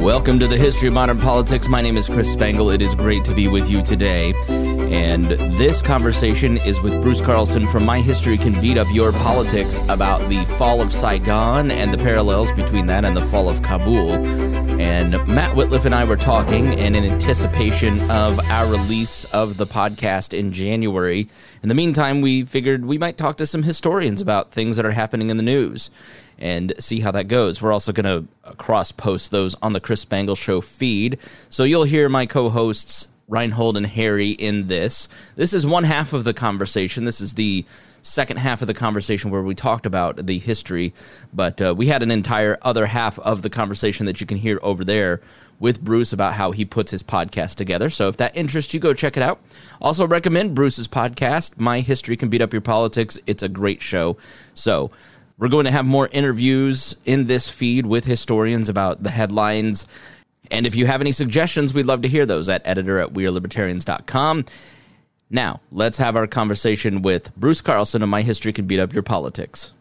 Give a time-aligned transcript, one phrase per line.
[0.00, 1.68] Welcome to the History of Modern Politics.
[1.68, 2.70] My name is Chris Spangle.
[2.70, 4.32] It is great to be with you today.
[4.48, 5.26] And
[5.58, 10.26] this conversation is with Bruce Carlson from My History Can Beat Up Your Politics about
[10.30, 14.12] the fall of Saigon and the parallels between that and the fall of Kabul.
[14.80, 19.66] And Matt Whitliff and I were talking, and in anticipation of our release of the
[19.66, 21.28] podcast in January,
[21.62, 24.92] in the meantime, we figured we might talk to some historians about things that are
[24.92, 25.90] happening in the news
[26.40, 27.60] and see how that goes.
[27.60, 31.18] We're also going to cross post those on the Chris Spangle Show feed.
[31.48, 35.08] So you'll hear my co hosts, Rhinehold and Harry, in this.
[35.36, 37.04] This is one half of the conversation.
[37.04, 37.64] This is the
[38.02, 40.94] second half of the conversation where we talked about the history,
[41.32, 44.58] but uh, we had an entire other half of the conversation that you can hear
[44.62, 45.20] over there
[45.58, 47.90] with Bruce about how he puts his podcast together.
[47.90, 49.40] So if that interests you, go check it out.
[49.80, 53.18] Also recommend Bruce's podcast, My History Can Beat Up Your Politics.
[53.26, 54.16] It's a great show.
[54.54, 54.90] So
[55.40, 59.86] we're going to have more interviews in this feed with historians about the headlines.
[60.50, 64.44] And if you have any suggestions, we'd love to hear those at editor at wearelibertarians.com.
[65.30, 69.02] Now, let's have our conversation with Bruce Carlson of My History Can Beat Up Your
[69.02, 69.72] Politics.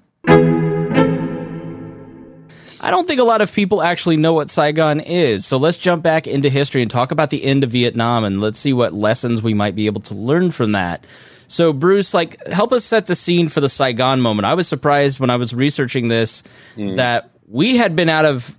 [2.81, 5.45] I don't think a lot of people actually know what Saigon is.
[5.45, 8.61] So let's jump back into history and talk about the end of Vietnam and let's
[8.61, 11.03] see what lessons we might be able to learn from that.
[11.49, 14.45] So, Bruce, like, help us set the scene for the Saigon moment.
[14.45, 16.43] I was surprised when I was researching this
[16.75, 16.95] mm.
[16.97, 18.55] that we had been out of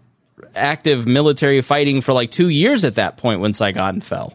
[0.57, 4.35] active military fighting for like two years at that point when Saigon fell.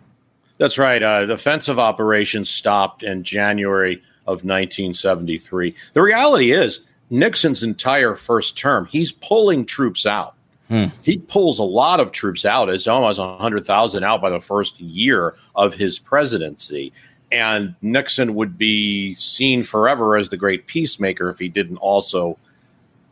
[0.57, 1.03] That's right.
[1.03, 3.95] Uh, offensive operations stopped in January
[4.25, 5.75] of 1973.
[5.91, 6.79] The reality is,
[7.09, 10.35] Nixon's entire first term, he's pulling troops out.
[10.69, 10.85] Hmm.
[11.03, 15.35] He pulls a lot of troops out, It's almost 100,000 out by the first year
[15.55, 16.91] of his presidency
[17.31, 22.37] and Nixon would be seen forever as the great peacemaker if he didn't also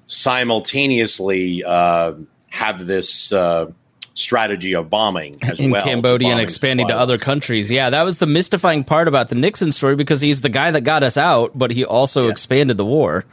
[0.05, 2.13] simultaneously uh,
[2.49, 3.71] have this uh,
[4.13, 7.71] strategy of bombing in well, Cambodia and expanding to other countries.
[7.71, 10.81] Yeah, that was the mystifying part about the Nixon story because he's the guy that
[10.81, 12.31] got us out, but he also yeah.
[12.31, 13.25] expanded the war.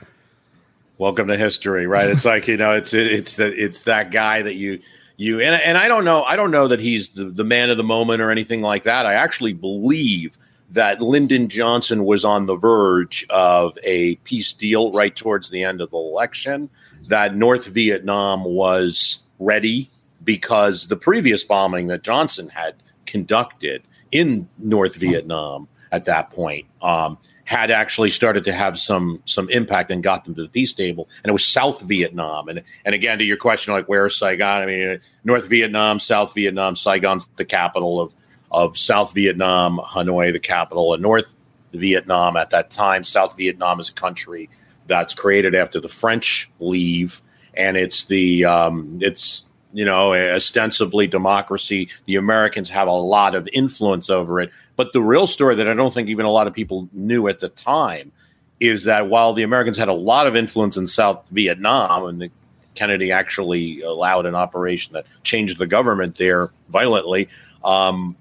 [0.98, 2.08] Welcome to history, right?
[2.08, 4.80] It's like you know, it's it's that it's that guy that you
[5.16, 7.76] you and and I don't know, I don't know that he's the, the man of
[7.76, 9.06] the moment or anything like that.
[9.06, 10.36] I actually believe
[10.70, 15.80] that Lyndon Johnson was on the verge of a peace deal right towards the end
[15.80, 16.70] of the election,
[17.08, 19.90] that North Vietnam was ready
[20.22, 22.74] because the previous bombing that Johnson had
[23.06, 23.82] conducted
[24.12, 29.90] in North Vietnam at that point um, had actually started to have some some impact
[29.90, 31.08] and got them to the peace table.
[31.24, 32.48] And it was South Vietnam.
[32.48, 34.62] And and again, to your question, like where is Saigon?
[34.62, 38.14] I mean, North Vietnam, South Vietnam, Saigon's the capital of
[38.50, 41.26] of South Vietnam, Hanoi, the capital, and North
[41.72, 43.04] Vietnam at that time.
[43.04, 44.48] South Vietnam is a country
[44.86, 47.22] that's created after the French leave,
[47.54, 51.88] and it's the um, it's you know ostensibly democracy.
[52.06, 55.74] The Americans have a lot of influence over it, but the real story that I
[55.74, 58.12] don't think even a lot of people knew at the time
[58.58, 62.30] is that while the Americans had a lot of influence in South Vietnam, and the
[62.74, 67.28] Kennedy actually allowed an operation that changed the government there violently.
[67.64, 68.16] Um,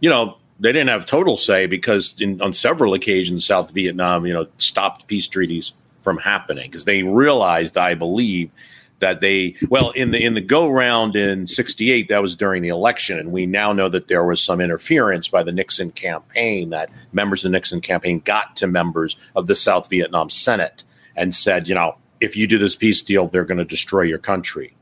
[0.00, 4.32] you know, they didn't have total say because in, on several occasions, South Vietnam, you
[4.32, 8.50] know, stopped peace treaties from happening because they realized, I believe,
[8.98, 12.68] that they well in the in the go round in 68 that was during the
[12.68, 16.90] election and we now know that there was some interference by the Nixon campaign that
[17.12, 20.84] members of the Nixon campaign got to members of the South Vietnam Senate
[21.14, 24.18] and said you know if you do this peace deal they're going to destroy your
[24.18, 24.75] country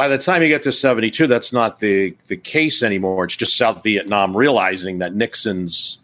[0.00, 3.26] by the time you get to 72, that's not the, the case anymore.
[3.26, 5.98] It's just South Vietnam realizing that Nixon's,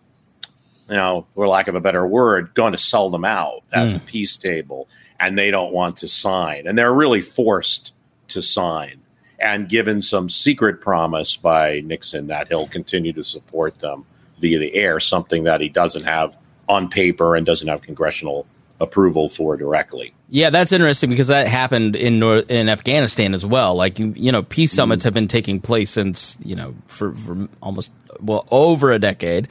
[0.90, 3.94] you know, for lack of a better word, going to sell them out at mm.
[3.94, 4.86] the peace table,
[5.18, 6.66] and they don't want to sign.
[6.66, 7.94] And they're really forced
[8.28, 9.00] to sign
[9.38, 14.04] and given some secret promise by Nixon that he'll continue to support them
[14.42, 16.36] via the air, something that he doesn't have
[16.68, 18.46] on paper and doesn't have congressional
[18.80, 20.12] approval for directly.
[20.28, 23.74] Yeah, that's interesting because that happened in North, in Afghanistan as well.
[23.74, 25.04] Like you you know, peace summits mm.
[25.04, 29.48] have been taking place since you know for, for almost well over a decade.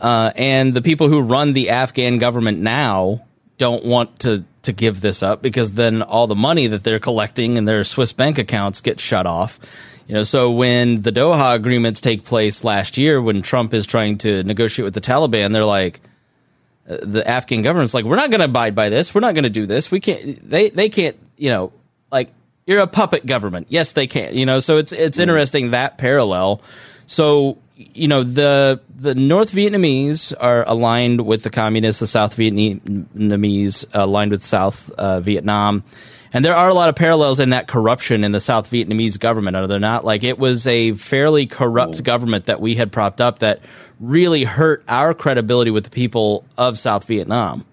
[0.00, 3.24] Uh, and the people who run the Afghan government now
[3.58, 7.56] don't want to to give this up because then all the money that they're collecting
[7.56, 9.58] in their Swiss bank accounts get shut off.
[10.08, 14.18] You know, so when the Doha agreements take place last year, when Trump is trying
[14.18, 16.00] to negotiate with the Taliban, they're like,
[16.86, 19.14] the Afghan government's like, we're not going to abide by this.
[19.14, 19.90] We're not going to do this.
[19.90, 20.48] We can't.
[20.48, 21.16] They they can't.
[21.36, 21.72] You know,
[22.10, 22.30] like
[22.66, 23.66] you're a puppet government.
[23.70, 24.34] Yes, they can't.
[24.34, 25.22] You know, so it's it's mm.
[25.22, 26.62] interesting that parallel.
[27.06, 32.00] So you know the the North Vietnamese are aligned with the communists.
[32.00, 35.84] The South Vietnamese aligned with South uh, Vietnam,
[36.36, 39.56] and there are a lot of parallels in that corruption in the South Vietnamese government.
[39.56, 40.04] Are there not?
[40.04, 43.60] Like it was a fairly corrupt government that we had propped up that
[44.00, 47.64] really hurt our credibility with the people of South Vietnam.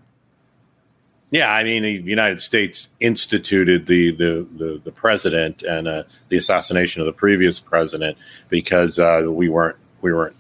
[1.30, 6.38] Yeah, I mean, the United States instituted the the the, the president and uh, the
[6.38, 8.18] assassination of the previous president
[8.48, 10.38] because uh, we weren't we weren't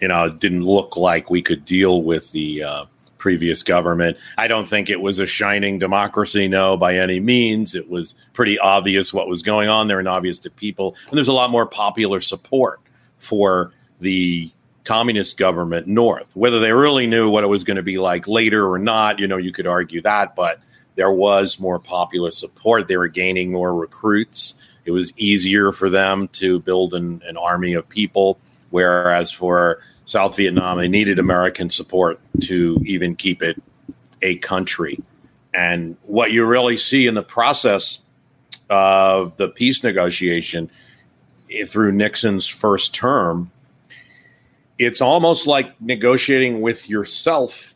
[0.00, 2.84] you know didn't look like we could deal with the uh,
[3.18, 4.16] previous government.
[4.38, 7.74] I don't think it was a shining democracy, no, by any means.
[7.74, 11.28] It was pretty obvious what was going on there and obvious to people, and there's
[11.28, 12.80] a lot more popular support
[13.18, 14.50] for the
[14.84, 16.34] communist government north.
[16.34, 19.26] Whether they really knew what it was going to be like later or not, you
[19.26, 20.60] know, you could argue that, but
[20.94, 22.88] there was more popular support.
[22.88, 24.54] They were gaining more recruits.
[24.84, 28.38] It was easier for them to build an, an army of people,
[28.70, 33.62] whereas for South Vietnam, they needed American support to even keep it
[34.22, 34.98] a country.
[35.52, 37.98] And what you really see in the process
[38.70, 40.70] of the peace negotiation
[41.52, 43.50] eh, through Nixon's first term
[44.78, 47.74] it's almost like negotiating with yourself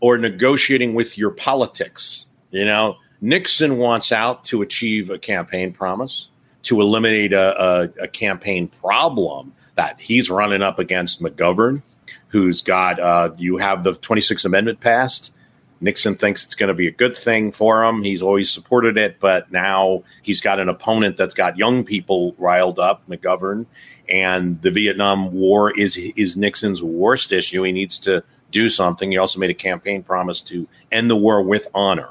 [0.00, 2.26] or negotiating with your politics.
[2.50, 6.28] You know, Nixon wants out to achieve a campaign promise,
[6.62, 11.82] to eliminate a, a, a campaign problem that he's running up against McGovern,
[12.28, 15.32] who's got, uh, you have the 26th Amendment passed.
[15.80, 18.02] Nixon thinks it's going to be a good thing for him.
[18.02, 22.78] He's always supported it, but now he's got an opponent that's got young people riled
[22.78, 23.66] up, McGovern,
[24.08, 27.62] and the Vietnam War is is Nixon's worst issue.
[27.62, 29.10] He needs to do something.
[29.10, 32.08] He also made a campaign promise to end the war with honor.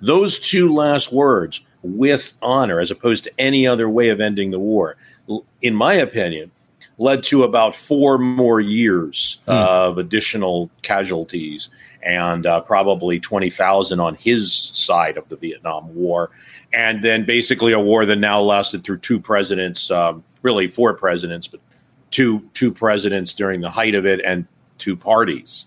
[0.00, 4.58] Those two last words, with honor, as opposed to any other way of ending the
[4.58, 4.96] war,
[5.60, 6.52] in my opinion,
[6.98, 9.52] led to about four more years hmm.
[9.52, 11.70] of additional casualties
[12.02, 16.30] and uh, probably 20,000 on his side of the Vietnam War.
[16.72, 21.46] And then basically a war that now lasted through two presidents, um, really four presidents,
[21.46, 21.60] but
[22.10, 24.46] two two presidents during the height of it and
[24.78, 25.66] two parties.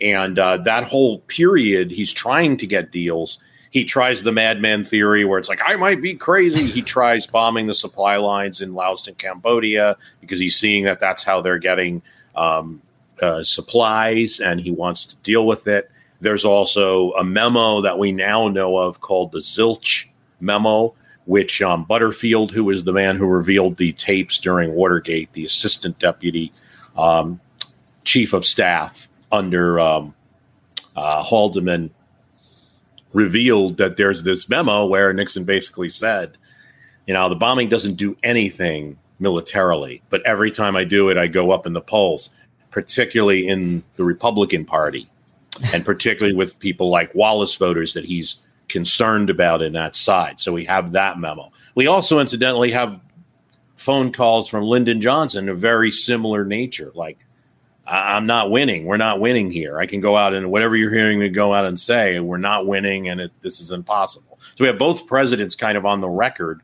[0.00, 3.38] And uh, that whole period, he's trying to get deals.
[3.70, 6.66] He tries the madman theory where it's like, I might be crazy.
[6.66, 11.22] He tries bombing the supply lines in Laos and Cambodia because he's seeing that that's
[11.22, 12.02] how they're getting
[12.34, 12.82] um,
[13.22, 15.90] uh, supplies and he wants to deal with it.
[16.20, 20.06] There's also a memo that we now know of called the Zilch
[20.40, 20.94] memo,
[21.26, 25.98] which um, Butterfield, who was the man who revealed the tapes during Watergate, the assistant
[25.98, 26.52] deputy
[26.96, 27.40] um,
[28.04, 30.14] chief of staff under um,
[30.96, 31.90] uh, Haldeman,
[33.12, 36.36] revealed that there's this memo where Nixon basically said,
[37.06, 41.26] you know, the bombing doesn't do anything militarily, but every time I do it, I
[41.26, 42.30] go up in the polls,
[42.70, 45.10] particularly in the Republican Party,
[45.74, 48.36] and particularly with people like Wallace voters that he's
[48.68, 50.38] concerned about in that side.
[50.38, 51.50] So we have that memo.
[51.74, 53.00] We also, incidentally, have
[53.76, 56.92] phone calls from Lyndon Johnson of very similar nature.
[56.94, 57.18] Like,
[57.90, 58.84] I'm not winning.
[58.84, 59.78] We're not winning here.
[59.78, 62.66] I can go out and whatever you're hearing me go out and say, we're not
[62.66, 64.38] winning, and it, this is impossible.
[64.40, 66.60] So we have both presidents kind of on the record,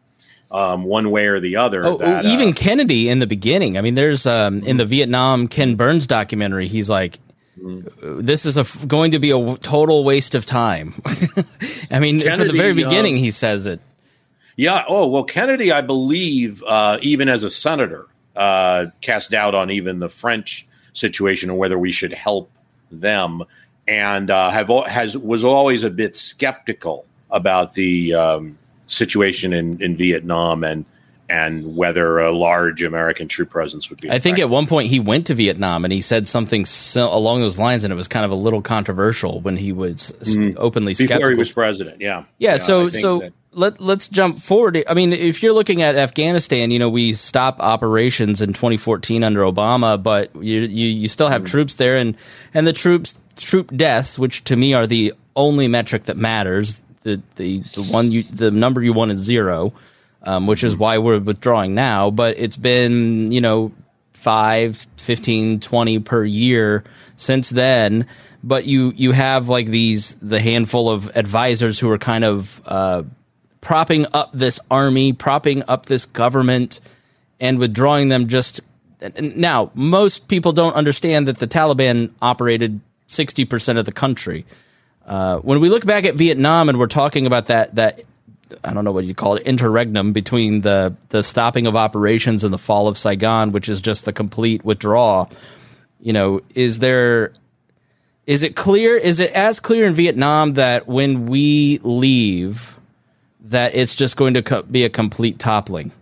[0.53, 1.85] um, one way or the other.
[1.85, 3.77] Oh, that, even uh, Kennedy in the beginning.
[3.77, 6.69] I mean, there's um, in the Vietnam Ken Burns documentary.
[6.69, 7.19] He's like,
[7.57, 10.95] this is a, going to be a total waste of time.
[11.91, 13.81] I mean, Kennedy, from the very beginning, uh, he says it.
[14.55, 14.85] Yeah.
[14.87, 18.07] Oh, well, Kennedy, I believe, uh, even as a senator,
[18.37, 22.51] uh, cast doubt on even the French situation and whether we should help
[22.91, 23.43] them,
[23.87, 29.97] and uh, have has was always a bit skeptical about the um, situation in, in
[29.97, 30.85] Vietnam and
[31.29, 34.09] and whether a large American troop presence would be.
[34.11, 37.41] I think at one point he went to Vietnam and he said something so, along
[37.41, 40.57] those lines, and it was kind of a little controversial when he was mm-hmm.
[40.57, 42.01] openly before he was president.
[42.01, 42.53] Yeah, yeah.
[42.53, 43.21] yeah so so.
[43.21, 44.83] That- let, let's jump forward.
[44.87, 49.41] I mean, if you're looking at Afghanistan, you know, we stopped operations in 2014 under
[49.41, 51.51] Obama, but you you, you still have mm-hmm.
[51.51, 52.17] troops there, and
[52.55, 56.83] and the troops troop deaths, which to me are the only metric that matters.
[57.03, 59.73] The the the one you the number you want is zero
[60.27, 62.11] um, which is why we're withdrawing now.
[62.11, 63.73] But it's been, you know,
[64.15, 66.85] 5, 15, 20 per year
[67.15, 68.07] since then.
[68.43, 73.03] But you you have like these the handful of advisors who are kind of uh,
[73.67, 76.79] propping up this army, propping up this government,
[77.41, 78.61] and withdrawing them just
[79.19, 79.73] now.
[79.75, 84.47] Most people don't understand that the Taliban operated sixty percent of the country.
[85.05, 88.03] Uh, when we look back at Vietnam and we're talking about that that
[88.63, 92.53] I don't know what you call it interregnum between the the stopping of operations and
[92.53, 95.29] the fall of Saigon, which is just the complete withdrawal.
[96.01, 97.33] You know, is there
[98.29, 98.97] is it clear?
[98.97, 102.79] Is it as clear in Vietnam that when we leave,
[103.47, 105.93] that it's just going to co- be a complete toppling?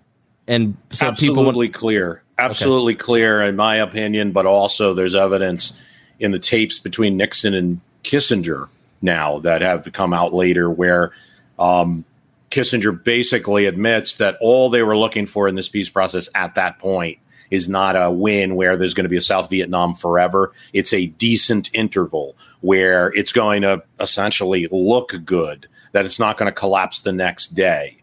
[0.46, 3.02] And so absolutely people clear, absolutely okay.
[3.02, 4.32] clear, in my opinion.
[4.32, 5.72] But also, there's evidence
[6.18, 8.68] in the tapes between Nixon and Kissinger
[9.00, 11.12] now that have come out later, where
[11.58, 12.04] um,
[12.50, 16.78] Kissinger basically admits that all they were looking for in this peace process at that
[16.78, 17.18] point
[17.50, 20.52] is not a win where there's going to be a South Vietnam forever.
[20.72, 26.52] It's a decent interval where it's going to essentially look good, that it's not going
[26.52, 27.96] to collapse the next day.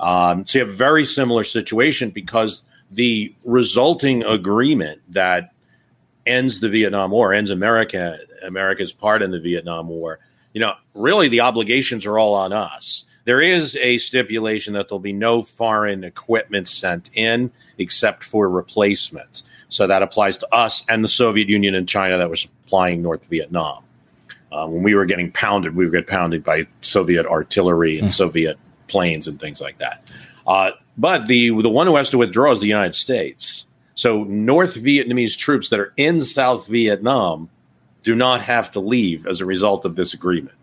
[0.00, 5.52] Um, so you have a very similar situation because the resulting agreement that
[6.26, 10.18] ends the Vietnam War, ends America, America's part in the Vietnam War,
[10.52, 13.04] you know, really the obligations are all on us.
[13.24, 19.44] There is a stipulation that there'll be no foreign equipment sent in except for replacements.
[19.68, 23.26] So that applies to us and the Soviet Union and China that were supplying North
[23.26, 23.84] Vietnam.
[24.50, 28.12] Uh, when we were getting pounded, we would get pounded by Soviet artillery and mm.
[28.12, 30.02] Soviet planes and things like that.
[30.46, 33.66] Uh, but the the one who has to withdraw is the United States.
[33.94, 37.50] So North Vietnamese troops that are in South Vietnam
[38.02, 40.54] do not have to leave as a result of this agreement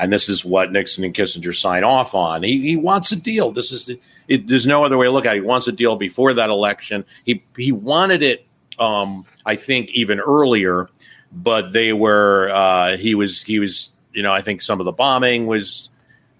[0.00, 2.42] and this is what Nixon and Kissinger sign off on.
[2.42, 3.52] He, he wants a deal.
[3.52, 3.90] This is
[4.28, 5.40] it, there's no other way to look at it.
[5.42, 7.04] He wants a deal before that election.
[7.24, 8.46] He he wanted it,
[8.78, 10.88] um, I think, even earlier,
[11.32, 14.92] but they were uh, he was he was you know I think some of the
[14.92, 15.90] bombing was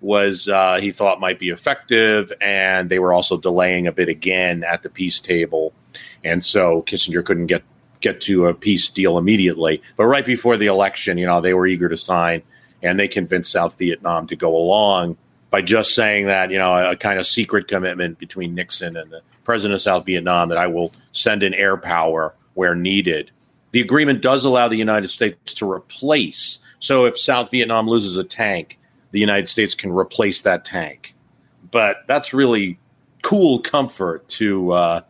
[0.00, 4.64] was uh, he thought might be effective, and they were also delaying a bit again
[4.64, 5.72] at the peace table,
[6.24, 7.62] and so Kissinger couldn't get
[8.00, 9.82] get to a peace deal immediately.
[9.96, 12.42] But right before the election, you know, they were eager to sign
[12.82, 15.16] and they convinced South Vietnam to go along
[15.50, 19.10] by just saying that you know a, a kind of secret commitment between Nixon and
[19.10, 23.30] the president of South Vietnam that I will send in air power where needed.
[23.72, 26.58] The agreement does allow the United States to replace.
[26.78, 28.78] So if South Vietnam loses a tank,
[29.12, 31.14] the United States can replace that tank.
[31.70, 32.78] But that's really
[33.22, 35.00] cool comfort to uh,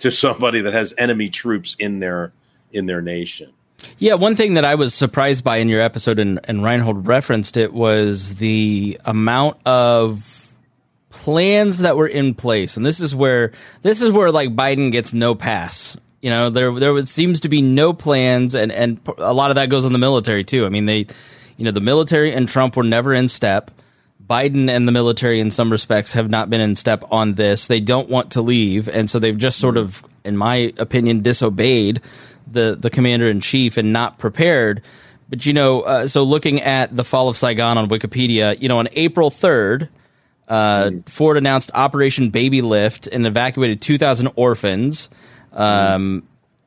[0.00, 2.32] to somebody that has enemy troops in their
[2.72, 3.52] in their nation.
[3.98, 7.56] Yeah, one thing that I was surprised by in your episode, and, and Rhinehold referenced
[7.56, 10.56] it, was the amount of
[11.10, 13.52] plans that were in place, and this is where
[13.82, 15.96] this is where like Biden gets no pass.
[16.24, 19.68] You know, there there seems to be no plans, and and a lot of that
[19.68, 20.64] goes on the military too.
[20.64, 21.06] I mean, they,
[21.58, 23.70] you know, the military and Trump were never in step.
[24.26, 27.66] Biden and the military, in some respects, have not been in step on this.
[27.66, 32.00] They don't want to leave, and so they've just sort of, in my opinion, disobeyed
[32.50, 34.80] the the commander in chief and not prepared.
[35.28, 38.78] But you know, uh, so looking at the fall of Saigon on Wikipedia, you know,
[38.78, 39.90] on April third,
[40.48, 41.06] uh, mm.
[41.06, 45.10] Ford announced Operation Baby Lift and evacuated two thousand orphans.
[45.54, 46.24] Um.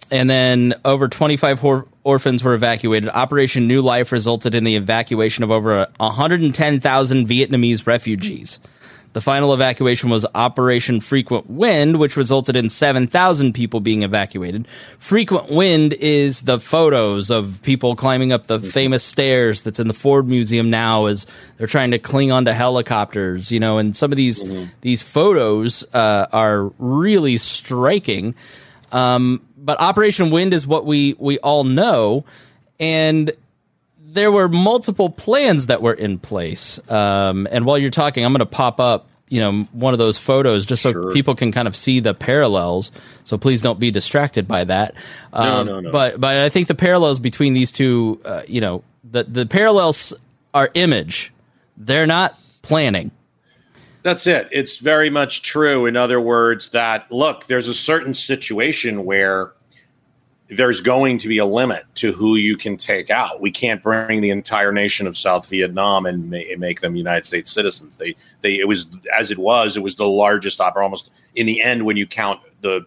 [0.10, 3.10] And then over 25 or- orphans were evacuated.
[3.10, 8.60] Operation New Life resulted in the evacuation of over 110,000 Vietnamese refugees.
[9.18, 14.68] The final evacuation was Operation Frequent Wind, which resulted in 7,000 people being evacuated.
[15.00, 19.94] Frequent Wind is the photos of people climbing up the famous stairs that's in the
[19.96, 21.26] Ford Museum now as
[21.58, 24.70] they're trying to cling onto helicopters, you know, and some of these mm-hmm.
[24.82, 28.36] these photos uh, are really striking.
[28.92, 32.26] Um, but Operation Wind is what we we all know,
[32.80, 33.32] and
[34.18, 36.80] there were multiple plans that were in place.
[36.90, 40.18] Um, and while you're talking, I'm going to pop up, you know, one of those
[40.18, 41.12] photos just so sure.
[41.12, 42.92] people can kind of see the parallels.
[43.26, 44.96] So please don't be distracted by that.
[45.34, 45.92] Um, no, no, no.
[45.92, 50.14] But but I think the parallels between these two, uh, you know, the the parallels
[50.54, 51.34] are image.
[51.76, 53.12] They're not planning.
[54.08, 54.48] That's it.
[54.54, 55.86] It's very much true.
[55.86, 59.52] In other words, that look, there's a certain situation where
[60.50, 63.42] there's going to be a limit to who you can take out.
[63.42, 67.98] We can't bring the entire nation of South Vietnam and make them United States citizens.
[67.98, 69.76] They, they, it was as it was.
[69.76, 70.84] It was the largest opera.
[70.84, 72.86] Almost in the end, when you count the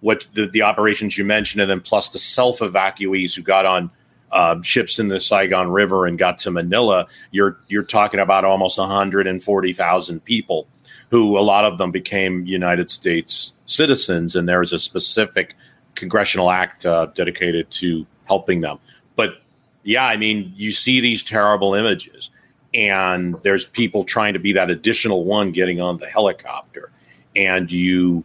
[0.00, 3.88] what the, the operations you mentioned, and then plus the self evacuees who got on
[4.32, 8.78] uh, ships in the Saigon River and got to Manila, you're you're talking about almost
[8.78, 10.66] 140,000 people,
[11.10, 15.54] who a lot of them became United States citizens, and there was a specific
[15.94, 18.78] congressional act uh, dedicated to helping them.
[19.14, 19.42] But
[19.82, 22.30] yeah, I mean, you see these terrible images,
[22.74, 26.90] and there's people trying to be that additional one getting on the helicopter,
[27.34, 28.24] and you,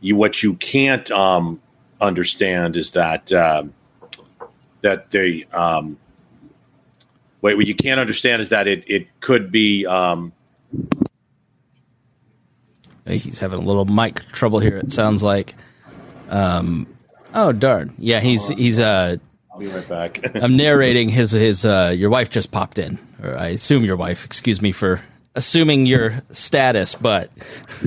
[0.00, 1.60] you what you can't um,
[2.00, 3.74] understand is that um,
[4.82, 5.96] that they um,
[7.40, 9.86] wait, what you can't understand is that it it could be.
[9.86, 10.32] Um,
[13.04, 14.78] He's having a little mic trouble here.
[14.78, 15.54] It sounds like.
[16.28, 16.86] Um,
[17.34, 17.94] oh darn!
[17.98, 18.78] Yeah, he's he's.
[18.78, 19.16] Uh,
[19.52, 20.20] I'll be right back.
[20.36, 21.66] I'm narrating his his.
[21.66, 24.24] Uh, your wife just popped in, or I assume your wife.
[24.24, 25.02] Excuse me for
[25.34, 27.30] assuming your status, but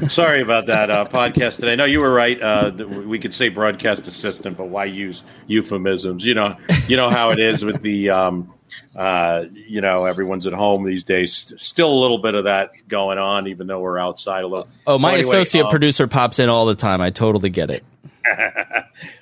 [0.08, 1.76] sorry about that uh, podcast today.
[1.76, 2.42] No, you were right.
[2.42, 2.72] Uh,
[3.06, 6.26] we could say broadcast assistant, but why use euphemisms?
[6.26, 8.54] You know, you know how it is with the um,
[8.96, 11.54] uh, you know, everyone's at home these days.
[11.58, 14.68] Still a little bit of that going on, even though we're outside a little.
[14.88, 17.02] Oh, my so anyway, associate um, producer pops in all the time.
[17.02, 17.84] I totally get it.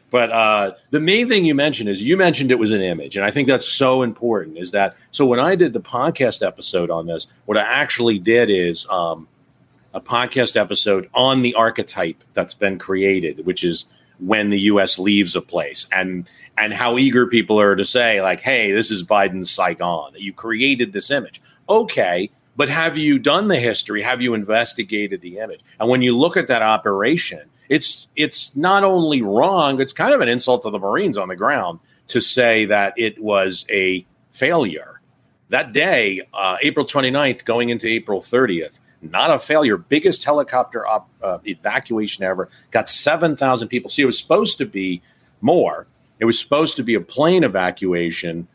[0.10, 3.26] But uh, the main thing you mentioned is you mentioned it was an image, and
[3.26, 4.58] I think that's so important.
[4.58, 5.26] Is that so?
[5.26, 9.28] When I did the podcast episode on this, what I actually did is um,
[9.94, 13.86] a podcast episode on the archetype that's been created, which is
[14.20, 15.00] when the U.S.
[15.00, 16.28] leaves a place, and
[16.58, 20.34] and how eager people are to say, like, hey, this is Biden's Saigon, that you
[20.34, 21.42] created this image.
[21.68, 24.02] Okay, but have you done the history?
[24.02, 25.62] Have you investigated the image?
[25.80, 30.22] And when you look at that operation, it's it's not only wrong, it's kind of
[30.22, 35.02] an insult to the Marines on the ground to say that it was a failure.
[35.50, 39.78] That day, uh, April 29th, going into April 30th, not a failure.
[39.78, 42.48] Biggest helicopter op, uh, evacuation ever.
[42.70, 43.90] Got 7,000 people.
[43.90, 45.02] See, it was supposed to be
[45.42, 45.88] more.
[46.20, 48.48] It was supposed to be a plane evacuation.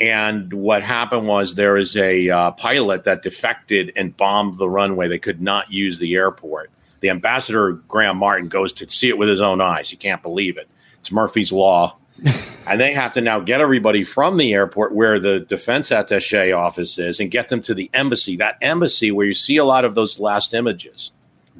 [0.00, 5.06] And what happened was there is a uh, pilot that defected and bombed the runway.
[5.06, 6.70] They could not use the airport.
[7.00, 9.90] The ambassador, Graham Martin, goes to see it with his own eyes.
[9.90, 10.68] He can't believe it.
[11.00, 11.96] It's Murphy's Law.
[12.66, 16.98] and they have to now get everybody from the airport where the defense attache office
[16.98, 18.36] is and get them to the embassy.
[18.36, 21.12] That embassy where you see a lot of those last images,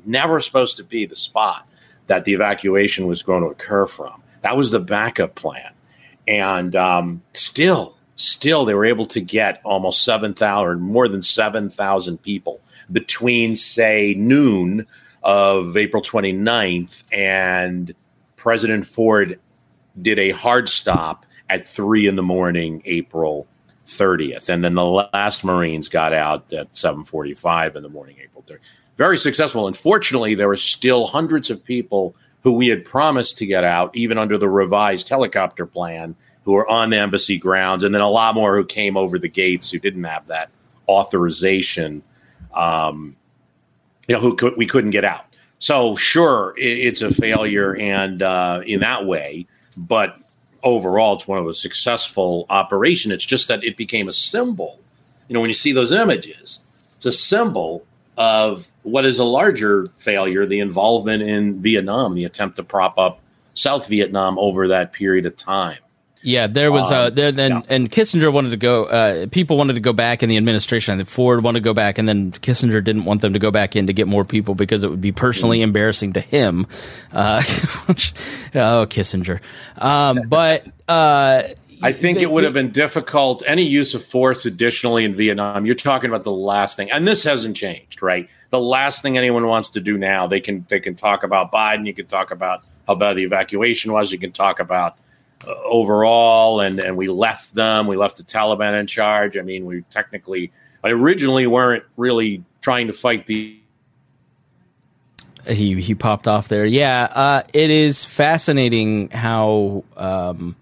[0.05, 1.69] never supposed to be the spot
[2.07, 4.23] that the evacuation was going to occur from.
[4.43, 5.73] That was the backup plan.
[6.27, 12.61] And um, still, still, they were able to get almost 7,000 more than 7,000 people
[12.91, 14.87] between, say, noon
[15.27, 17.93] of April 29th and
[18.37, 19.41] President Ford
[20.01, 23.49] did a hard stop at three in the morning, April
[23.89, 24.49] 30th.
[24.49, 28.61] And then the last Marines got out at 745 in the morning, April 30th.
[28.97, 29.67] Very successful.
[29.67, 34.19] Unfortunately, there were still hundreds of people who we had promised to get out, even
[34.19, 38.37] under the revised helicopter plan, who were on the embassy grounds, and then a lot
[38.37, 40.51] more who came over the gates who didn't have that
[40.89, 42.05] authorization,
[42.55, 43.17] um,
[44.09, 45.25] you know, who could, we couldn't get out.
[45.59, 50.19] So, sure, it, it's a failure, and uh, in that way, but
[50.63, 53.13] overall, it's one of a successful operation.
[53.13, 54.81] It's just that it became a symbol.
[55.29, 56.61] You know, when you see those images,
[56.97, 57.85] it's a symbol
[58.17, 63.21] of what is a larger failure the involvement in Vietnam, the attempt to prop up
[63.55, 65.79] South Vietnam over that period of time.
[66.23, 67.63] Yeah, there was uh, um, there then yeah.
[67.69, 68.85] and Kissinger wanted to go.
[68.85, 70.95] Uh, people wanted to go back in the administration.
[70.95, 73.51] I think Ford wanted to go back, and then Kissinger didn't want them to go
[73.51, 76.67] back in to get more people because it would be personally embarrassing to him.
[77.13, 77.43] Uh,
[77.87, 79.41] oh, Kissinger.
[79.81, 81.43] Um, but uh,
[81.83, 83.43] I think it would have been difficult.
[83.47, 87.23] Any use of force additionally in Vietnam, you're talking about the last thing, and this
[87.25, 88.29] hasn't changed, right?
[88.51, 91.87] The last thing anyone wants to do now, they can they can talk about Biden.
[91.87, 94.11] You can talk about how bad the evacuation was.
[94.13, 94.97] You can talk about uh,
[95.47, 97.87] overall, and and we left them.
[97.87, 99.37] We left the Taliban in charge.
[99.37, 100.53] I mean, we technically
[100.85, 103.59] originally weren't really trying to fight the
[105.47, 106.65] he he popped off there.
[106.65, 110.57] Yeah, uh, it is fascinating how um,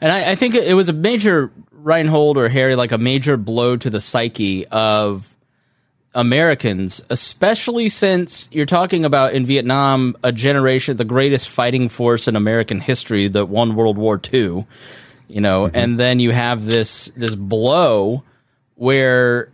[0.00, 1.50] and I, I, think it was a major
[1.82, 5.34] Rhinehold or Harry, like a major blow to the psyche of
[6.14, 12.34] Americans, especially since you're talking about in Vietnam a generation, the greatest fighting force in
[12.36, 14.66] American history that won World War II.
[15.28, 15.76] You know, mm-hmm.
[15.76, 18.24] and then you have this this blow
[18.74, 19.52] where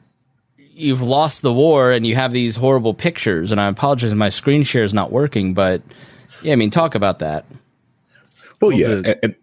[0.56, 3.52] you've lost the war and you have these horrible pictures.
[3.52, 5.82] And I apologize, my screen share is not working, but
[6.42, 7.44] yeah, I mean, talk about that.
[8.60, 9.34] Well, yeah, and,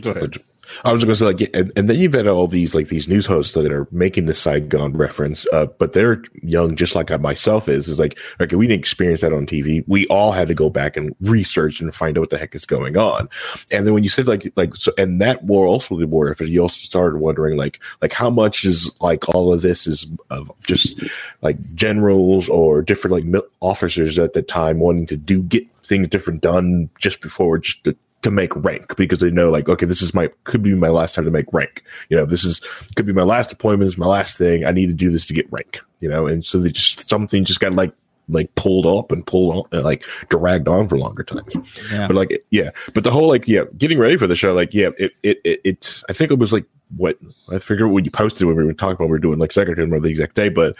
[0.00, 0.36] Go ahead.
[0.84, 3.08] I was going to say like, and, and, then you've had all these like these
[3.08, 7.16] news hosts that are making the Saigon reference, uh, but they're young, just like I
[7.16, 7.88] myself is.
[7.88, 9.84] Is like, okay, we didn't experience that on TV.
[9.86, 12.66] We all had to go back and research and find out what the heck is
[12.66, 13.28] going on.
[13.70, 16.48] And then when you said like, like, so, and that war also the war effort,
[16.48, 20.50] you also started wondering like, like how much is like all of this is of
[20.66, 21.02] just
[21.42, 26.42] like generals or different like officers at the time wanting to do get things different
[26.42, 27.88] done just before just
[28.30, 31.24] make rank because they know like okay this is my could be my last time
[31.24, 31.84] to make rank.
[32.08, 32.60] You know this is
[32.96, 34.64] could be my last appointment my last thing.
[34.64, 36.26] I need to do this to get rank you know?
[36.26, 37.92] And so they just something just got like
[38.30, 41.56] like pulled up and pulled on like dragged on for longer times.
[41.90, 42.06] Yeah.
[42.06, 42.70] but like yeah.
[42.94, 45.60] But the whole like yeah getting ready for the show like yeah it it it,
[45.64, 47.18] it i think it was like what
[47.50, 49.84] i figured when you posted when we were talking about we were doing like secretary
[49.84, 50.74] remember the exact day but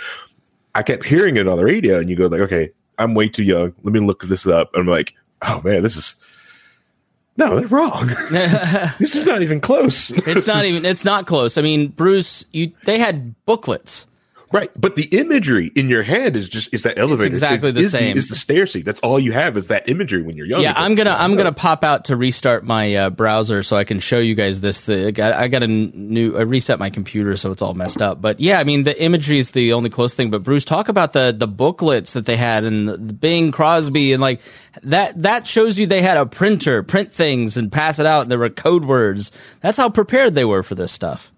[0.74, 3.42] i kept hearing it on the radio and you go like okay i'm way too
[3.42, 3.74] young.
[3.83, 4.70] Let me look this up.
[4.74, 6.16] And i'm like oh man this is
[7.38, 8.09] no, they're wrong.
[8.98, 10.11] this is not even close.
[10.11, 10.85] it's not even.
[10.85, 11.57] It's not close.
[11.57, 14.08] I mean, Bruce, you they had booklets
[14.50, 17.26] Right, but the imagery in your hand is just is that elevator.
[17.26, 18.14] It's exactly is, the is same.
[18.14, 18.87] The, is the stair seat.
[18.87, 20.62] That's all you have is that imagery when you're young.
[20.62, 24.00] Yeah, I'm gonna I'm gonna pop out to restart my uh, browser so I can
[24.00, 24.80] show you guys this.
[24.80, 25.20] Thing.
[25.20, 28.22] I got a new I reset my computer so it's all messed up.
[28.22, 30.30] But yeah, I mean the imagery is the only close thing.
[30.30, 34.22] But Bruce, talk about the the booklets that they had and the Bing Crosby and
[34.22, 34.40] like
[34.82, 38.22] that that shows you they had a printer print things and pass it out.
[38.22, 39.30] And there were code words.
[39.61, 41.32] That's how prepared they were for this stuff.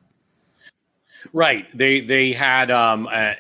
[1.33, 1.67] Right.
[1.77, 3.35] They they had um uh,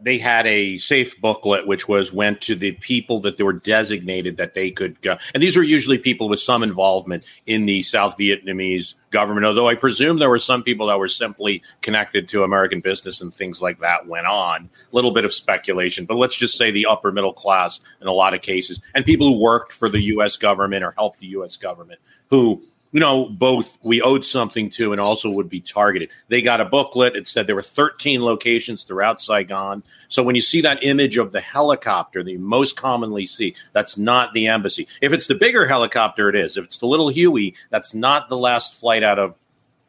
[0.00, 4.36] they had a safe booklet which was went to the people that they were designated
[4.36, 5.16] that they could go.
[5.34, 9.46] And these were usually people with some involvement in the South Vietnamese government.
[9.46, 13.34] Although I presume there were some people that were simply connected to American business and
[13.34, 14.68] things like that went on.
[14.92, 18.12] A little bit of speculation, but let's just say the upper middle class in a
[18.12, 20.36] lot of cases, and people who worked for the U.S.
[20.36, 21.56] government or helped the U.S.
[21.56, 22.62] government who
[22.96, 26.08] you know, both we owed something to and also would be targeted.
[26.28, 27.14] They got a booklet.
[27.14, 29.82] It said there were 13 locations throughout Saigon.
[30.08, 33.98] So when you see that image of the helicopter that you most commonly see, that's
[33.98, 34.88] not the embassy.
[35.02, 36.56] If it's the bigger helicopter, it is.
[36.56, 39.36] If it's the little Huey, that's not the last flight out of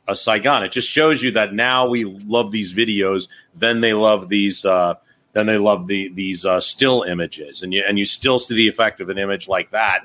[0.09, 0.63] a Saigon.
[0.63, 4.65] It just shows you that now we love these videos, then they love these.
[4.65, 4.95] Uh,
[5.31, 8.67] then they love the these uh, still images, and you and you still see the
[8.67, 10.01] effect of an image like that,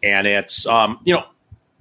[0.00, 1.24] and it's um, you know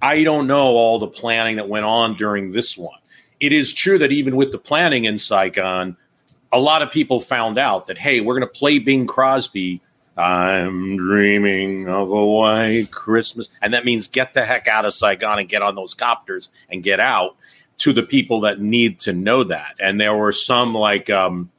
[0.01, 2.99] I don't know all the planning that went on during this one.
[3.39, 5.97] It is true that even with the planning in Saigon,
[6.51, 9.81] a lot of people found out that, hey, we're going to play Bing Crosby.
[10.17, 13.49] I'm dreaming of a white Christmas.
[13.61, 16.81] And that means get the heck out of Saigon and get on those copters and
[16.81, 17.35] get out
[17.79, 19.75] to the people that need to know that.
[19.79, 21.51] And there were some like um,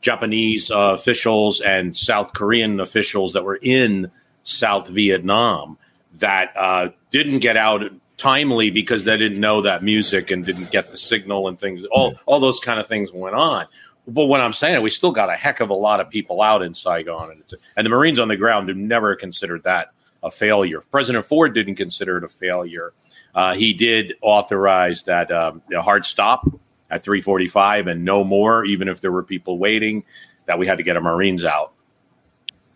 [0.00, 4.10] Japanese uh, officials and South Korean officials that were in
[4.42, 5.78] South Vietnam
[6.20, 7.82] that uh, didn't get out
[8.16, 11.84] timely because they didn't know that music and didn't get the signal and things.
[11.86, 13.66] All all those kind of things went on.
[14.06, 16.62] But what I'm saying, we still got a heck of a lot of people out
[16.62, 17.42] in Saigon, and,
[17.76, 20.80] and the Marines on the ground have never considered that a failure.
[20.90, 22.92] President Ford didn't consider it a failure.
[23.34, 26.46] Uh, he did authorize that um, a hard stop
[26.90, 30.04] at 3:45 and no more, even if there were people waiting.
[30.46, 31.72] That we had to get our Marines out.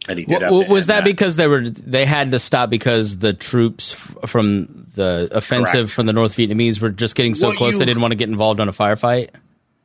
[0.08, 0.42] And he did.
[0.42, 4.28] Well, was that, that, because they were they had to stop because the troops f-
[4.28, 5.90] from the offensive Correct.
[5.90, 8.16] from the North Vietnamese were just getting so what close you, they didn't want to
[8.16, 9.30] get involved on a firefight?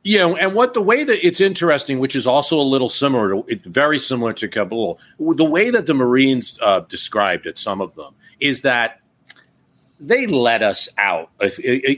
[0.02, 3.44] Yeah, and what the way that it's interesting, which is also a little similar to
[3.48, 7.94] it, very similar to Kabul, the way that the Marines uh, described it, some of
[7.96, 9.00] them, is that
[10.00, 11.30] they let us out.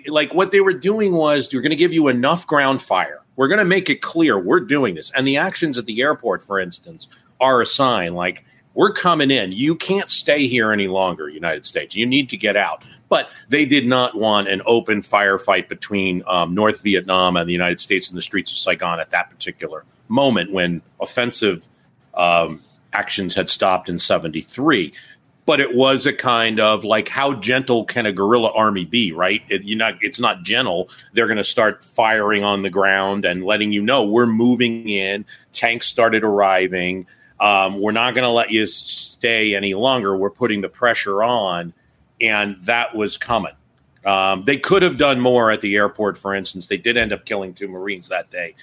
[0.09, 3.21] Like what they were doing was, we're going to give you enough ground fire.
[3.37, 5.13] We're going to make it clear we're doing this.
[5.15, 7.07] And the actions at the airport, for instance,
[7.43, 9.53] are a sign like we're coming in.
[9.53, 11.95] You can't stay here any longer, United States.
[11.95, 12.83] You need to get out.
[13.11, 17.81] But they did not want an open firefight between um, North Vietnam and the United
[17.81, 21.69] States in the streets of Saigon at that particular moment when offensive
[22.15, 24.93] um, actions had stopped in 73
[25.45, 29.43] but it was a kind of like how gentle can a guerrilla army be right
[29.49, 33.45] it, you not it's not gentle they're going to start firing on the ground and
[33.45, 37.07] letting you know we're moving in tanks started arriving
[37.43, 40.17] um, we're not going to let you stay any longer.
[40.17, 41.75] We're putting the pressure on.
[42.21, 43.55] And that was coming.
[44.07, 46.69] Um, they could have done more at the airport, for instance.
[46.69, 48.55] They did end up killing two Marines that day.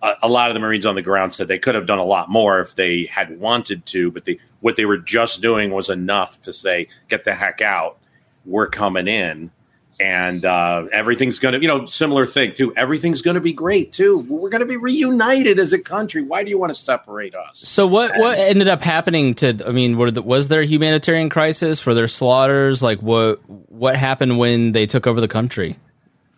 [0.00, 2.04] Uh, a lot of the Marines on the ground said they could have done a
[2.04, 5.90] lot more if they had wanted to, but they, what they were just doing was
[5.90, 7.98] enough to say, get the heck out.
[8.44, 9.50] We're coming in
[10.00, 12.72] and uh, everything's going to, you know, similar thing too.
[12.76, 14.18] Everything's going to be great too.
[14.28, 16.22] We're going to be reunited as a country.
[16.22, 17.58] Why do you want to separate us?
[17.58, 19.60] So what and, what ended up happening to?
[19.66, 21.84] I mean, the, was there a humanitarian crisis?
[21.84, 22.82] Were there slaughters?
[22.82, 25.76] Like what what happened when they took over the country?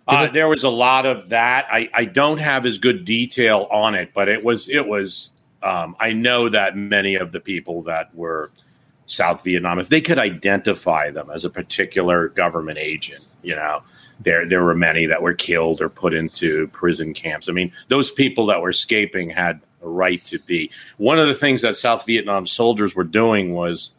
[0.09, 1.69] Uh, there was a lot of that.
[1.71, 5.33] I, I don't have as good detail on it, but it was it was.
[5.63, 8.51] Um, I know that many of the people that were
[9.11, 13.83] South Vietnam, if they could identify them as a particular government agent, you know,
[14.21, 17.49] there there were many that were killed or put into prison camps.
[17.49, 20.71] I mean, those people that were escaping had a right to be.
[20.99, 23.91] One of the things that South Vietnam soldiers were doing was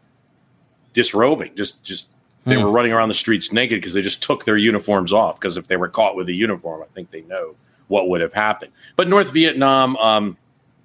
[0.93, 2.08] disrobing, just just
[2.45, 2.63] They mm.
[2.63, 5.39] were running around the streets naked because they just took their uniforms off.
[5.39, 7.56] Because if they were caught with a uniform, I think they know
[7.88, 8.71] what would have happened.
[8.95, 10.38] But North Vietnam um,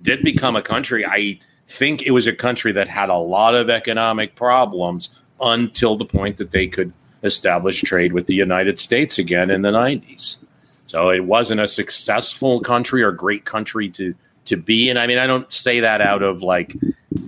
[0.03, 1.07] did become a country.
[1.07, 6.05] I think it was a country that had a lot of economic problems until the
[6.05, 10.39] point that they could establish trade with the United States again in the 90s.
[10.87, 14.97] So it wasn't a successful country or great country to to be in.
[14.97, 16.77] I mean, I don't say that out of like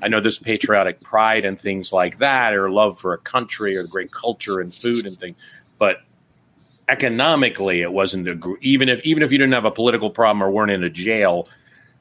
[0.02, 3.82] I know there's patriotic pride and things like that, or love for a country or
[3.82, 5.36] great culture and food and things,
[5.78, 6.02] but
[6.88, 10.50] economically, it wasn't a, even if even if you didn't have a political problem or
[10.50, 11.48] weren't in a jail,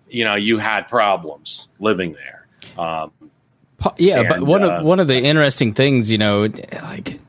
[0.09, 2.47] you know, you had problems living there.
[2.77, 3.11] Um,
[3.97, 6.47] yeah, and, but one uh, of one of the interesting things, you know,
[6.81, 7.19] like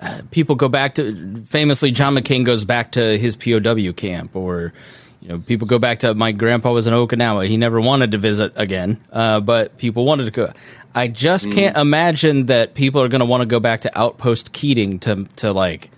[0.00, 4.72] uh, people go back to famously John McCain goes back to his POW camp, or
[5.20, 7.46] you know, people go back to my grandpa was in Okinawa.
[7.46, 10.52] He never wanted to visit again, uh, but people wanted to go.
[10.94, 11.52] I just mm.
[11.52, 15.24] can't imagine that people are going to want to go back to Outpost Keating to
[15.36, 15.90] to like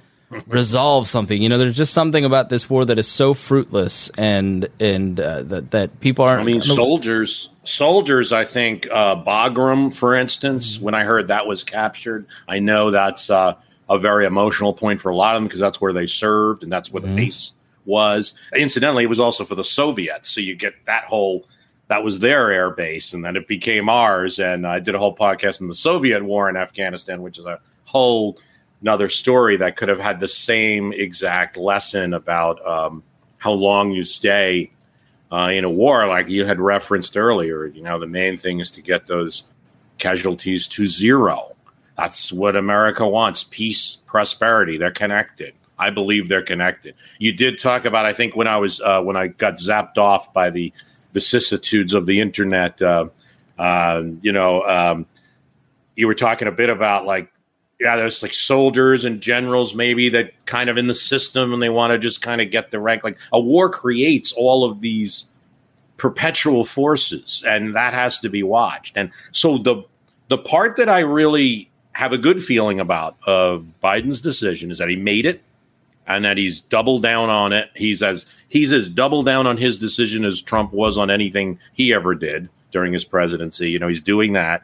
[0.47, 1.41] resolve something.
[1.41, 5.43] You know, there's just something about this war that is so fruitless, and and uh,
[5.45, 6.43] that that people aren't.
[6.43, 8.33] I mean, soldiers, soldiers.
[8.33, 13.31] I think uh, Bagram, for instance, when I heard that was captured, I know that's
[13.31, 13.55] uh,
[13.89, 16.73] a very emotional point for a lot of them because that's where they served and
[16.73, 17.17] that's where mm-hmm.
[17.17, 17.53] the base
[17.85, 18.35] was.
[18.55, 21.49] Incidentally, it was also for the Soviets, so you get that whole.
[21.89, 24.39] That was their air base, and then it became ours.
[24.39, 27.59] And I did a whole podcast in the Soviet war in Afghanistan, which is a
[27.83, 28.39] whole
[28.83, 33.03] another story that could have had the same exact lesson about um,
[33.39, 34.71] how long you stay
[35.33, 37.67] uh, in a war, like you had referenced earlier.
[37.67, 39.45] You know, the main thing is to get those
[39.99, 41.57] casualties to zero.
[41.97, 44.79] That's what America wants peace, prosperity.
[44.79, 45.55] They're connected.
[45.79, 46.95] I believe they're connected.
[47.19, 50.33] You did talk about, I think, when I was uh, when I got zapped off
[50.33, 50.73] by the
[51.13, 52.81] vicissitudes of the internet.
[52.81, 53.09] Uh,
[53.59, 55.07] uh, you know, um,
[55.97, 57.31] you were talking a bit about like
[57.81, 61.71] yeah, there's like soldiers and generals maybe that kind of in the system and they
[61.71, 63.03] want to just kind of get the rank.
[63.03, 65.27] Like a war creates all of these
[65.97, 68.97] perpetual forces, and that has to be watched.
[68.97, 69.83] And so the
[70.29, 74.89] the part that I really have a good feeling about of Biden's decision is that
[74.89, 75.43] he made it
[76.07, 77.71] and that he's doubled down on it.
[77.75, 81.95] He's as he's as double down on his decision as Trump was on anything he
[81.95, 83.71] ever did during his presidency.
[83.71, 84.63] You know, he's doing that.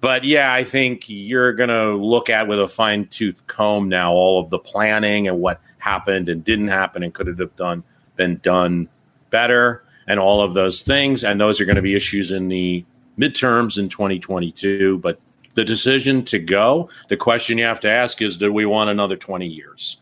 [0.00, 4.12] But yeah, I think you're going to look at with a fine tooth comb now
[4.12, 7.82] all of the planning and what happened and didn't happen and could it have done
[8.16, 8.88] been done
[9.30, 11.24] better and all of those things.
[11.24, 12.84] And those are going to be issues in the
[13.18, 14.98] midterms in 2022.
[14.98, 15.18] But
[15.54, 19.16] the decision to go, the question you have to ask is, do we want another
[19.16, 19.98] 20 years?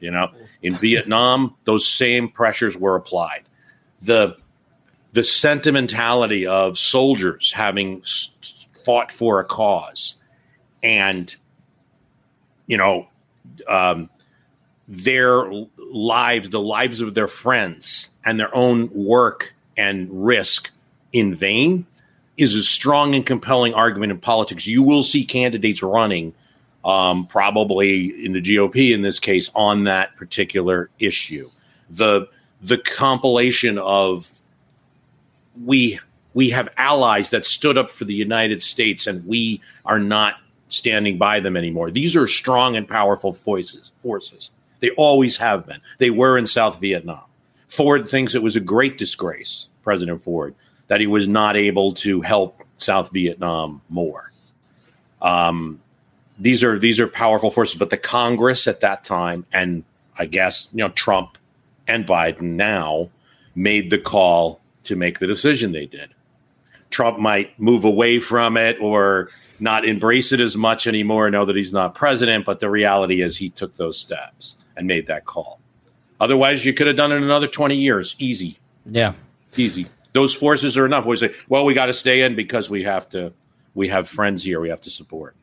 [0.00, 0.30] You know,
[0.62, 3.44] in Vietnam, those same pressures were applied.
[4.02, 4.36] The
[5.12, 8.02] the sentimentality of soldiers having
[8.84, 10.16] fought for a cause,
[10.82, 11.34] and
[12.66, 13.08] you know,
[13.68, 14.08] um,
[14.88, 20.70] their lives, the lives of their friends, and their own work and risk
[21.12, 21.86] in vain
[22.36, 24.66] is a strong and compelling argument in politics.
[24.66, 26.34] You will see candidates running,
[26.84, 31.48] um, probably in the GOP in this case, on that particular issue.
[31.90, 32.28] The
[32.60, 34.28] the compilation of
[35.62, 36.00] we
[36.34, 40.34] we have allies that stood up for the United States, and we are not
[40.68, 41.90] standing by them anymore.
[41.90, 44.50] These are strong and powerful voices, forces.
[44.80, 45.80] They always have been.
[45.98, 47.22] They were in South Vietnam.
[47.68, 50.54] Ford thinks it was a great disgrace, President Ford,
[50.88, 54.32] that he was not able to help South Vietnam more.
[55.22, 55.80] Um,
[56.38, 59.84] these are these are powerful forces, but the Congress at that time, and
[60.18, 61.38] I guess you know Trump
[61.86, 63.08] and Biden now
[63.54, 66.13] made the call to make the decision they did.
[66.94, 69.28] Trump might move away from it or
[69.58, 72.46] not embrace it as much anymore, know that he's not president.
[72.46, 75.58] But the reality is he took those steps and made that call.
[76.20, 78.14] Otherwise, you could have done it another 20 years.
[78.18, 78.58] Easy.
[78.86, 79.14] Yeah.
[79.56, 79.88] Easy.
[80.12, 81.04] Those forces are enough.
[81.04, 83.32] We say, well, we got to stay in because we have to,
[83.74, 85.34] we have friends here we have to support.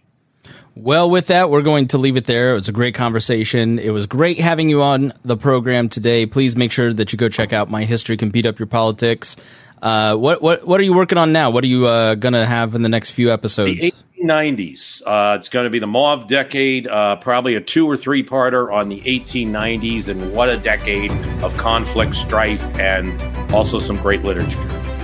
[0.76, 2.52] Well, with that, we're going to leave it there.
[2.52, 3.80] It was a great conversation.
[3.80, 6.26] It was great having you on the program today.
[6.26, 9.36] Please make sure that you go check out My History Can Beat Up Your Politics.
[9.82, 11.50] Uh, what what what are you working on now?
[11.50, 13.80] What are you uh, gonna have in the next few episodes?
[13.80, 15.02] The 1890s.
[15.06, 18.72] Uh, it's going to be the Mauve decade, uh, probably a two or three parter
[18.72, 21.12] on the 1890s, and what a decade
[21.42, 23.20] of conflict, strife, and
[23.52, 24.60] also some great literature.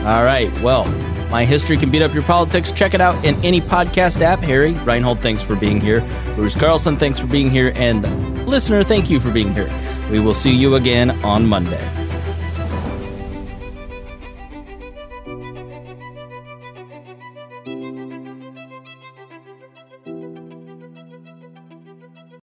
[0.06, 0.52] All right.
[0.62, 0.86] Well,
[1.30, 2.72] my history can beat up your politics.
[2.72, 4.40] Check it out in any podcast app.
[4.40, 6.02] Harry Rhinehold, thanks for being here.
[6.36, 7.74] Bruce Carlson, thanks for being here.
[7.76, 9.70] And listener, thank you for being here.
[10.10, 12.07] We will see you again on Monday.